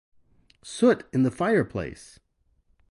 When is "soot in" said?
0.63-1.21